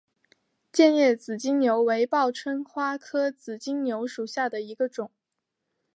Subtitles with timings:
[0.73, 5.11] 剑叶紫金牛为报春花科紫金牛属下的一个种。